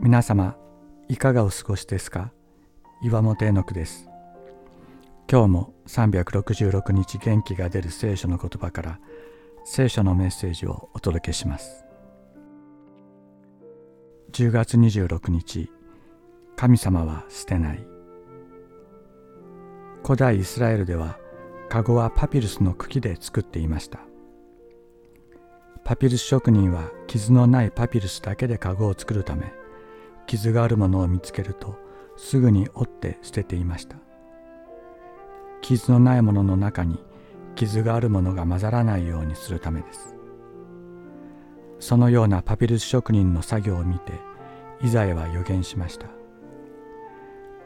[0.00, 0.56] 皆様
[1.08, 2.32] いかがお過ごしですか？
[3.02, 4.08] 岩本絵の句です。
[5.30, 9.00] 今日も366日元気が出る聖書の言葉から
[9.64, 11.84] 聖書のメッセージをお届けします。
[14.32, 15.70] 10月26日
[16.56, 17.86] 神様は捨てない。
[20.02, 21.18] 古代イスラエルでは
[21.70, 24.00] カゴはパピルスの茎で作っていました。
[25.84, 29.52] パピルス職人は傷のないパピルスだけでカゴを作るため
[30.26, 31.76] 傷があるものを見つけると
[32.16, 33.96] すぐに折って捨てていました。
[35.60, 37.02] 傷のないものの中に
[37.54, 40.14] 傷があるものが混ざらないようにするためです。
[41.78, 44.12] そのようなパピルス職人の作業を見て
[44.82, 46.06] イザヤは予言しました。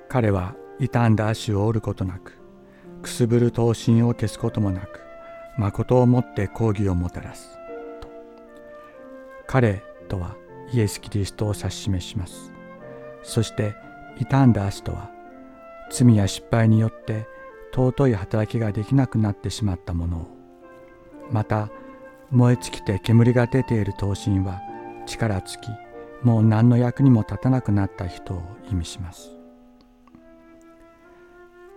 [0.08, 2.38] 彼は傷んだ足を折ることなく
[3.02, 5.00] くすぶる刀身を消すこともなく
[5.58, 7.56] 誠をもって抗議をもたらす
[8.00, 8.08] と。
[9.46, 10.36] 彼とは
[10.72, 12.57] イエス・キリストを指し示します。
[13.22, 13.74] そして
[14.18, 15.10] 傷んだ足とは
[15.90, 17.26] 罪や失敗によって
[17.72, 20.38] 尊い働きができなくなってしまったものを。
[21.30, 21.70] また
[22.30, 24.60] 燃え尽きて煙が出ている刀身は
[25.06, 25.68] 力尽き
[26.22, 29.30] もう何の役にも立たなくなった人を意味します。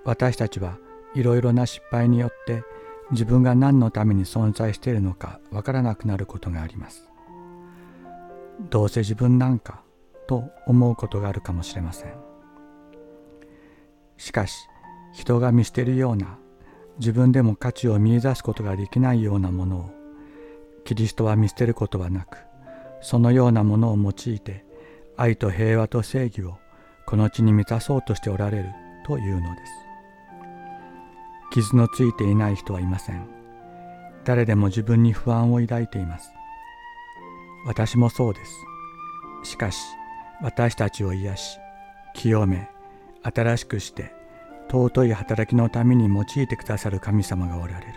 [0.03, 0.77] 私たちは
[1.13, 2.63] いろいろな失敗によって
[3.11, 7.07] 自分が何のために存在しているのかわからなくなることがあります。
[8.69, 9.83] どうせ自分なんか
[10.27, 12.13] と思うことがあるかもしれません。
[14.17, 14.67] しかし
[15.13, 16.37] 人が見捨てるような
[16.99, 19.89] 自分でも価値を見いだすことができないようなものを
[20.85, 22.37] キリストは見捨てることはなく
[23.01, 24.63] そのようなものを用いて
[25.17, 26.57] 愛と平和と正義を
[27.05, 28.69] この地に満たそうとしておられる
[29.05, 29.71] というのです。
[31.51, 33.27] 傷のついていない人はいません。
[34.23, 36.31] 誰でも自分に不安を抱いています。
[37.65, 38.51] 私もそうです。
[39.43, 39.77] しかし、
[40.41, 41.59] 私たちを癒し、
[42.13, 42.67] 清め、
[43.23, 44.11] 新しくして、
[44.71, 47.93] 尊い働きのために用いてくださる神様がおられる。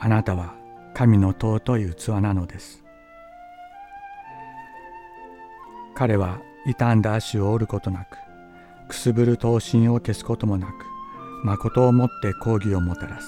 [0.00, 0.54] あなたは
[0.94, 2.82] 神の尊い器なのです。
[5.94, 8.18] 彼は傷んだ足を折ることなく、
[8.88, 10.72] くすぶる刀身を消すこともなく、
[11.44, 13.26] 誠をもって抗議をもたらす。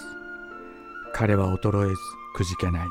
[1.13, 1.97] 彼は衰えず
[2.35, 2.89] くじけない。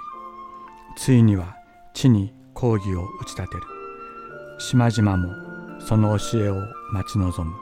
[0.96, 1.56] ついには
[1.94, 3.77] 地に講義を打ち立てる
[4.60, 5.30] 島々も
[5.80, 6.56] その教えを
[6.92, 7.56] 待ち望む。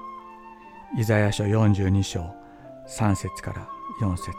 [0.98, 2.22] イザヤ書42章
[2.88, 3.68] 3節から
[4.02, 4.32] 4節。